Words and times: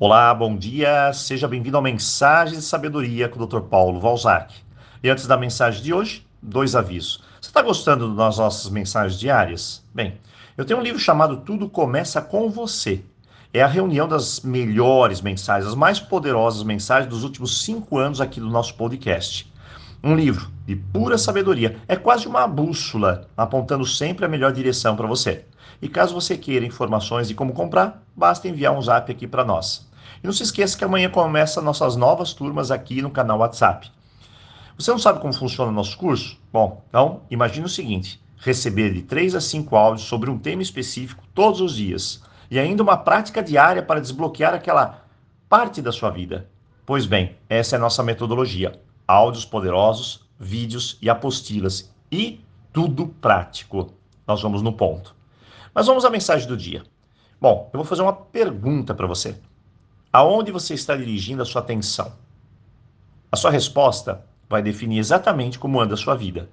Olá, 0.00 0.32
bom 0.32 0.56
dia, 0.56 1.12
seja 1.12 1.48
bem-vindo 1.48 1.76
ao 1.76 1.82
Mensagem 1.82 2.56
de 2.56 2.62
Sabedoria 2.62 3.28
com 3.28 3.42
o 3.42 3.44
Dr. 3.44 3.62
Paulo 3.62 3.98
Valzac. 3.98 4.54
E 5.02 5.10
antes 5.10 5.26
da 5.26 5.36
mensagem 5.36 5.82
de 5.82 5.92
hoje, 5.92 6.24
dois 6.40 6.76
avisos. 6.76 7.20
Você 7.40 7.50
está 7.50 7.60
gostando 7.60 8.14
das 8.14 8.38
nossas 8.38 8.70
mensagens 8.70 9.18
diárias? 9.18 9.84
Bem, 9.92 10.16
eu 10.56 10.64
tenho 10.64 10.78
um 10.78 10.82
livro 10.84 11.00
chamado 11.00 11.38
Tudo 11.38 11.68
Começa 11.68 12.22
com 12.22 12.48
Você. 12.48 13.02
É 13.52 13.60
a 13.60 13.66
reunião 13.66 14.06
das 14.06 14.38
melhores 14.42 15.20
mensagens, 15.20 15.68
as 15.68 15.74
mais 15.74 15.98
poderosas 15.98 16.62
mensagens 16.62 17.10
dos 17.10 17.24
últimos 17.24 17.64
cinco 17.64 17.98
anos 17.98 18.20
aqui 18.20 18.38
do 18.38 18.48
nosso 18.48 18.74
podcast. 18.74 19.52
Um 20.00 20.14
livro 20.14 20.48
de 20.64 20.76
pura 20.76 21.18
sabedoria. 21.18 21.76
É 21.88 21.96
quase 21.96 22.28
uma 22.28 22.46
bússola, 22.46 23.26
apontando 23.36 23.84
sempre 23.84 24.24
a 24.24 24.28
melhor 24.28 24.52
direção 24.52 24.94
para 24.94 25.08
você. 25.08 25.44
E 25.82 25.88
caso 25.88 26.14
você 26.14 26.36
queira 26.36 26.64
informações 26.64 27.26
de 27.26 27.34
como 27.34 27.52
comprar, 27.52 28.00
basta 28.14 28.46
enviar 28.46 28.72
um 28.72 28.80
zap 28.80 29.10
aqui 29.10 29.26
para 29.26 29.44
nós. 29.44 29.87
E 30.22 30.26
não 30.26 30.32
se 30.32 30.42
esqueça 30.42 30.76
que 30.76 30.84
amanhã 30.84 31.10
começa 31.10 31.60
nossas 31.60 31.96
novas 31.96 32.32
turmas 32.32 32.70
aqui 32.70 33.00
no 33.02 33.10
canal 33.10 33.38
WhatsApp. 33.38 33.90
Você 34.78 34.90
não 34.90 34.98
sabe 34.98 35.20
como 35.20 35.32
funciona 35.32 35.70
o 35.70 35.74
nosso 35.74 35.96
curso? 35.98 36.38
Bom, 36.52 36.84
então 36.88 37.22
imagine 37.30 37.66
o 37.66 37.68
seguinte: 37.68 38.22
receber 38.36 38.92
de 38.92 39.02
3 39.02 39.34
a 39.34 39.40
5 39.40 39.76
áudios 39.76 40.06
sobre 40.06 40.30
um 40.30 40.38
tema 40.38 40.62
específico 40.62 41.24
todos 41.34 41.60
os 41.60 41.74
dias 41.74 42.22
e 42.50 42.58
ainda 42.58 42.82
uma 42.82 42.96
prática 42.96 43.42
diária 43.42 43.82
para 43.82 44.00
desbloquear 44.00 44.54
aquela 44.54 45.04
parte 45.48 45.82
da 45.82 45.92
sua 45.92 46.10
vida. 46.10 46.48
Pois 46.86 47.06
bem, 47.06 47.36
essa 47.48 47.76
é 47.76 47.78
a 47.78 47.80
nossa 47.80 48.02
metodologia: 48.02 48.80
áudios 49.06 49.44
poderosos, 49.44 50.24
vídeos 50.38 50.96
e 51.02 51.10
apostilas 51.10 51.92
e 52.10 52.40
tudo 52.72 53.08
prático. 53.20 53.92
Nós 54.26 54.40
vamos 54.40 54.62
no 54.62 54.72
ponto. 54.72 55.14
Mas 55.74 55.86
vamos 55.86 56.04
à 56.04 56.10
mensagem 56.10 56.46
do 56.46 56.56
dia. 56.56 56.82
Bom, 57.40 57.68
eu 57.72 57.78
vou 57.78 57.86
fazer 57.86 58.02
uma 58.02 58.12
pergunta 58.12 58.94
para 58.94 59.06
você. 59.06 59.36
Aonde 60.18 60.50
você 60.50 60.74
está 60.74 60.96
dirigindo 60.96 61.42
a 61.42 61.44
sua 61.44 61.62
atenção? 61.62 62.12
A 63.30 63.36
sua 63.36 63.52
resposta 63.52 64.26
vai 64.48 64.60
definir 64.60 64.98
exatamente 64.98 65.60
como 65.60 65.80
anda 65.80 65.94
a 65.94 65.96
sua 65.96 66.16
vida. 66.16 66.50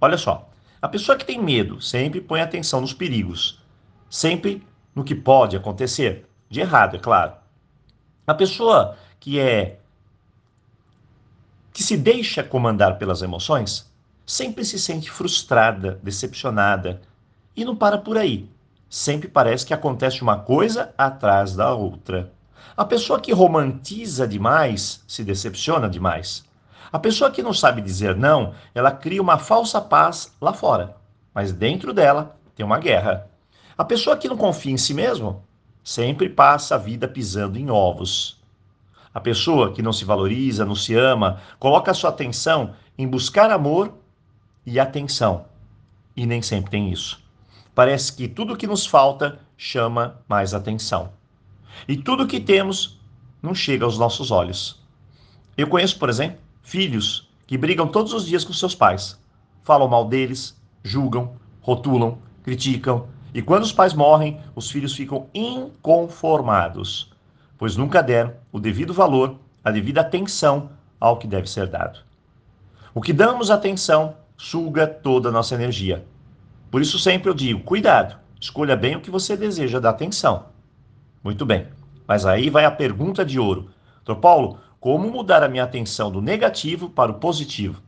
Olha 0.00 0.18
só, 0.18 0.50
a 0.82 0.88
pessoa 0.88 1.16
que 1.16 1.24
tem 1.24 1.40
medo 1.40 1.80
sempre 1.80 2.20
põe 2.20 2.40
atenção 2.40 2.80
nos 2.80 2.92
perigos, 2.92 3.62
sempre 4.10 4.66
no 4.92 5.04
que 5.04 5.14
pode 5.14 5.56
acontecer, 5.56 6.28
de 6.48 6.58
errado, 6.58 6.96
é 6.96 6.98
claro. 6.98 7.34
A 8.26 8.34
pessoa 8.34 8.96
que 9.20 9.38
é 9.38 9.78
que 11.72 11.84
se 11.84 11.96
deixa 11.96 12.42
comandar 12.42 12.98
pelas 12.98 13.22
emoções 13.22 13.88
sempre 14.26 14.64
se 14.64 14.80
sente 14.80 15.08
frustrada, 15.12 16.00
decepcionada 16.02 17.00
e 17.54 17.64
não 17.64 17.76
para 17.76 17.98
por 17.98 18.18
aí. 18.18 18.50
Sempre 18.88 19.28
parece 19.28 19.64
que 19.64 19.72
acontece 19.72 20.22
uma 20.22 20.40
coisa 20.40 20.92
atrás 20.98 21.54
da 21.54 21.72
outra. 21.72 22.32
A 22.76 22.84
pessoa 22.84 23.20
que 23.20 23.32
romantiza 23.32 24.26
demais 24.26 25.04
se 25.06 25.24
decepciona 25.24 25.88
demais. 25.88 26.44
A 26.92 26.98
pessoa 26.98 27.30
que 27.30 27.42
não 27.42 27.52
sabe 27.52 27.80
dizer 27.80 28.16
não, 28.16 28.52
ela 28.74 28.90
cria 28.90 29.22
uma 29.22 29.38
falsa 29.38 29.80
paz 29.80 30.34
lá 30.40 30.52
fora, 30.52 30.96
mas 31.32 31.52
dentro 31.52 31.92
dela 31.92 32.36
tem 32.56 32.66
uma 32.66 32.78
guerra. 32.78 33.28
A 33.78 33.84
pessoa 33.84 34.16
que 34.16 34.28
não 34.28 34.36
confia 34.36 34.72
em 34.72 34.76
si 34.76 34.92
mesmo 34.92 35.42
sempre 35.84 36.28
passa 36.28 36.74
a 36.74 36.78
vida 36.78 37.06
pisando 37.06 37.58
em 37.58 37.70
ovos. 37.70 38.38
A 39.12 39.20
pessoa 39.20 39.72
que 39.72 39.82
não 39.82 39.92
se 39.92 40.04
valoriza, 40.04 40.64
não 40.64 40.74
se 40.74 40.94
ama, 40.94 41.40
coloca 41.58 41.94
sua 41.94 42.10
atenção 42.10 42.74
em 42.98 43.08
buscar 43.08 43.50
amor 43.50 43.94
e 44.64 44.78
atenção. 44.78 45.46
E 46.16 46.26
nem 46.26 46.42
sempre 46.42 46.70
tem 46.70 46.92
isso. 46.92 47.22
Parece 47.74 48.12
que 48.12 48.28
tudo 48.28 48.56
que 48.56 48.66
nos 48.66 48.84
falta 48.84 49.38
chama 49.56 50.20
mais 50.28 50.54
atenção. 50.54 51.12
E 51.88 51.96
tudo 51.96 52.26
que 52.26 52.40
temos 52.40 53.00
não 53.42 53.54
chega 53.54 53.84
aos 53.84 53.98
nossos 53.98 54.30
olhos. 54.30 54.80
Eu 55.56 55.66
conheço, 55.66 55.98
por 55.98 56.08
exemplo, 56.08 56.38
filhos 56.62 57.28
que 57.46 57.58
brigam 57.58 57.86
todos 57.86 58.12
os 58.12 58.26
dias 58.26 58.44
com 58.44 58.52
seus 58.52 58.74
pais, 58.74 59.20
falam 59.62 59.88
mal 59.88 60.06
deles, 60.06 60.56
julgam, 60.82 61.34
rotulam, 61.60 62.18
criticam, 62.42 63.08
e 63.32 63.42
quando 63.42 63.62
os 63.62 63.72
pais 63.72 63.92
morrem, 63.92 64.40
os 64.54 64.70
filhos 64.70 64.94
ficam 64.94 65.28
inconformados, 65.32 67.10
pois 67.58 67.76
nunca 67.76 68.02
deram 68.02 68.34
o 68.50 68.58
devido 68.58 68.92
valor, 68.92 69.36
a 69.64 69.70
devida 69.70 70.00
atenção 70.00 70.70
ao 70.98 71.16
que 71.16 71.26
deve 71.26 71.48
ser 71.48 71.66
dado. 71.66 72.00
O 72.94 73.00
que 73.00 73.12
damos 73.12 73.50
atenção 73.50 74.16
suga 74.36 74.86
toda 74.86 75.28
a 75.28 75.32
nossa 75.32 75.54
energia. 75.54 76.04
Por 76.70 76.80
isso 76.80 76.98
sempre 76.98 77.28
eu 77.28 77.34
digo, 77.34 77.60
cuidado, 77.60 78.16
escolha 78.40 78.74
bem 78.74 78.96
o 78.96 79.00
que 79.00 79.10
você 79.10 79.36
deseja 79.36 79.78
dar 79.78 79.90
atenção. 79.90 80.46
Muito 81.22 81.44
bem. 81.44 81.66
Mas 82.06 82.26
aí 82.26 82.50
vai 82.50 82.64
a 82.64 82.70
pergunta 82.70 83.24
de 83.24 83.38
ouro. 83.38 83.70
Doutor 84.04 84.20
Paulo, 84.20 84.58
como 84.80 85.10
mudar 85.10 85.42
a 85.42 85.48
minha 85.48 85.64
atenção 85.64 86.10
do 86.10 86.22
negativo 86.22 86.88
para 86.88 87.12
o 87.12 87.14
positivo? 87.14 87.82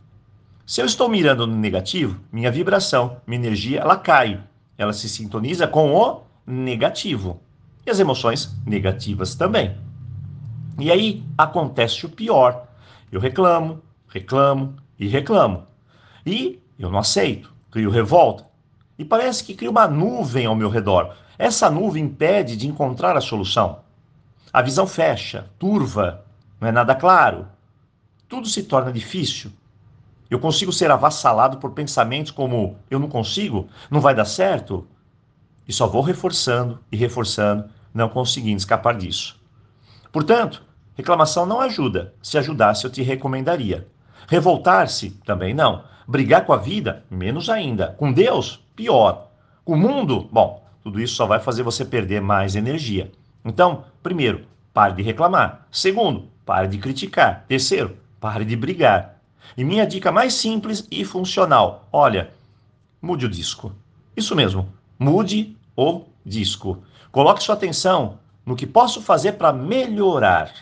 Se 0.66 0.80
eu 0.80 0.86
estou 0.86 1.08
mirando 1.08 1.46
no 1.46 1.56
negativo, 1.56 2.20
minha 2.30 2.50
vibração, 2.50 3.16
minha 3.26 3.40
energia, 3.40 3.80
ela 3.80 3.96
cai. 3.96 4.40
Ela 4.78 4.92
se 4.92 5.08
sintoniza 5.08 5.66
com 5.66 5.94
o 5.94 6.22
negativo. 6.46 7.40
E 7.84 7.90
as 7.90 7.98
emoções 7.98 8.54
negativas 8.66 9.34
também. 9.34 9.76
E 10.78 10.90
aí 10.90 11.24
acontece 11.36 12.06
o 12.06 12.08
pior. 12.08 12.68
Eu 13.10 13.20
reclamo, 13.20 13.82
reclamo 14.08 14.76
e 14.98 15.08
reclamo. 15.08 15.66
E 16.24 16.60
eu 16.78 16.90
não 16.90 16.98
aceito, 16.98 17.52
crio 17.70 17.90
revolta. 17.90 18.46
E 19.02 19.04
parece 19.04 19.42
que 19.42 19.56
cria 19.56 19.68
uma 19.68 19.88
nuvem 19.88 20.46
ao 20.46 20.54
meu 20.54 20.70
redor. 20.70 21.16
Essa 21.36 21.68
nuvem 21.68 22.04
impede 22.04 22.56
de 22.56 22.68
encontrar 22.68 23.16
a 23.16 23.20
solução. 23.20 23.80
A 24.52 24.62
visão 24.62 24.86
fecha, 24.86 25.50
turva, 25.58 26.24
não 26.60 26.68
é 26.68 26.70
nada 26.70 26.94
claro. 26.94 27.48
Tudo 28.28 28.46
se 28.46 28.62
torna 28.62 28.92
difícil. 28.92 29.50
Eu 30.30 30.38
consigo 30.38 30.72
ser 30.72 30.88
avassalado 30.88 31.56
por 31.56 31.72
pensamentos 31.72 32.30
como 32.30 32.76
eu 32.88 33.00
não 33.00 33.08
consigo, 33.08 33.68
não 33.90 34.00
vai 34.00 34.14
dar 34.14 34.24
certo, 34.24 34.86
e 35.66 35.72
só 35.72 35.88
vou 35.88 36.00
reforçando 36.00 36.78
e 36.92 36.96
reforçando, 36.96 37.64
não 37.92 38.08
conseguindo 38.08 38.58
escapar 38.58 38.96
disso. 38.96 39.36
Portanto, 40.12 40.62
reclamação 40.94 41.44
não 41.44 41.60
ajuda. 41.60 42.14
Se 42.22 42.38
ajudasse, 42.38 42.84
eu 42.84 42.90
te 42.90 43.02
recomendaria. 43.02 43.88
Revoltar-se 44.28 45.10
também 45.26 45.52
não. 45.52 45.90
Brigar 46.06 46.44
com 46.44 46.52
a 46.52 46.56
vida, 46.56 47.04
menos 47.10 47.48
ainda. 47.48 47.88
Com 47.98 48.12
Deus, 48.12 48.64
pior. 48.74 49.28
Com 49.64 49.74
o 49.74 49.78
mundo, 49.78 50.28
bom, 50.32 50.64
tudo 50.82 51.00
isso 51.00 51.14
só 51.14 51.26
vai 51.26 51.38
fazer 51.38 51.62
você 51.62 51.84
perder 51.84 52.20
mais 52.20 52.56
energia. 52.56 53.12
Então, 53.44 53.84
primeiro, 54.02 54.46
pare 54.72 54.94
de 54.94 55.02
reclamar. 55.02 55.66
Segundo, 55.70 56.28
pare 56.44 56.68
de 56.68 56.78
criticar. 56.78 57.44
Terceiro, 57.46 57.96
pare 58.20 58.44
de 58.44 58.56
brigar. 58.56 59.20
E 59.56 59.64
minha 59.64 59.86
dica 59.86 60.10
mais 60.10 60.34
simples 60.34 60.86
e 60.90 61.04
funcional: 61.04 61.88
olha, 61.92 62.32
mude 63.00 63.26
o 63.26 63.28
disco. 63.28 63.72
Isso 64.16 64.34
mesmo, 64.34 64.68
mude 64.98 65.56
o 65.76 66.04
disco. 66.24 66.82
Coloque 67.10 67.42
sua 67.42 67.54
atenção 67.54 68.18
no 68.44 68.56
que 68.56 68.66
posso 68.66 69.02
fazer 69.02 69.32
para 69.32 69.52
melhorar. 69.52 70.52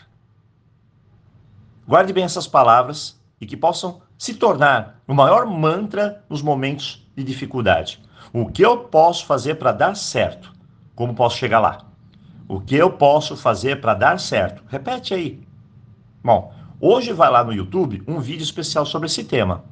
Guarde 1.87 2.13
bem 2.13 2.25
essas 2.25 2.47
palavras 2.47 3.20
e 3.41 3.47
que 3.47 3.57
possam 3.57 4.01
se 4.19 4.35
tornar 4.35 5.01
o 5.09 5.15
maior 5.15 5.47
mantra 5.47 6.23
nos 6.29 6.43
momentos 6.43 7.09
de 7.17 7.25
dificuldade. 7.25 8.01
O 8.33 8.47
que 8.47 8.63
eu 8.63 8.79
posso 8.79 9.25
fazer 9.25 9.55
para 9.55 9.73
dar 9.73 9.97
certo? 9.97 10.53
Como 10.95 11.15
posso 11.15 11.39
chegar 11.39 11.59
lá? 11.59 11.79
O 12.47 12.61
que 12.61 12.75
eu 12.75 12.91
posso 12.91 13.37
fazer 13.37 13.81
para 13.81 13.95
dar 13.95 14.21
certo? 14.21 14.63
Repete 14.69 15.15
aí. 15.15 15.41
Bom, 16.23 16.53
hoje 16.79 17.13
vai 17.13 17.31
lá 17.31 17.43
no 17.43 17.53
YouTube 17.53 18.03
um 18.07 18.21
vídeo 18.21 18.43
especial 18.43 18.85
sobre 18.85 19.07
esse 19.07 19.25
tema. 19.25 19.65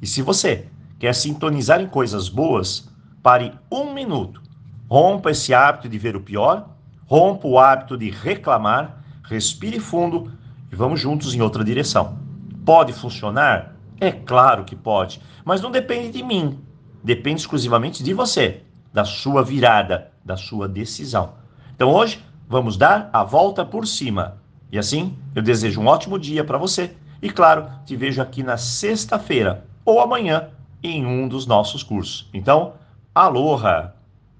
E 0.00 0.06
se 0.06 0.22
você 0.22 0.68
quer 0.98 1.14
sintonizar 1.14 1.80
em 1.80 1.88
coisas 1.88 2.28
boas, 2.28 2.88
pare 3.22 3.52
um 3.70 3.92
minuto. 3.92 4.40
Rompa 4.88 5.30
esse 5.30 5.52
hábito 5.52 5.88
de 5.88 5.98
ver 5.98 6.14
o 6.14 6.20
pior, 6.20 6.68
rompa 7.06 7.48
o 7.48 7.58
hábito 7.58 7.98
de 7.98 8.10
reclamar, 8.10 9.02
respire 9.24 9.80
fundo 9.80 10.32
e 10.70 10.76
vamos 10.76 11.00
juntos 11.00 11.34
em 11.34 11.40
outra 11.40 11.64
direção. 11.64 12.29
Pode 12.64 12.92
funcionar? 12.92 13.76
É 14.00 14.10
claro 14.10 14.64
que 14.64 14.76
pode, 14.76 15.20
mas 15.44 15.60
não 15.60 15.70
depende 15.70 16.10
de 16.10 16.22
mim 16.22 16.58
depende 17.02 17.40
exclusivamente 17.40 18.02
de 18.02 18.12
você, 18.12 18.62
da 18.92 19.04
sua 19.04 19.42
virada, 19.42 20.10
da 20.24 20.36
sua 20.36 20.68
decisão. 20.68 21.34
Então 21.74 21.92
hoje 21.92 22.22
vamos 22.48 22.76
dar 22.76 23.08
a 23.12 23.24
volta 23.24 23.64
por 23.64 23.86
cima. 23.86 24.38
E 24.70 24.78
assim, 24.78 25.16
eu 25.34 25.42
desejo 25.42 25.80
um 25.80 25.86
ótimo 25.86 26.18
dia 26.18 26.44
para 26.44 26.58
você 26.58 26.94
e 27.22 27.30
claro, 27.30 27.66
te 27.84 27.96
vejo 27.96 28.20
aqui 28.20 28.42
na 28.42 28.56
sexta-feira 28.56 29.64
ou 29.84 30.00
amanhã 30.00 30.48
em 30.82 31.04
um 31.04 31.26
dos 31.28 31.46
nossos 31.46 31.82
cursos. 31.82 32.28
Então, 32.32 32.74
aloha! 33.14 33.94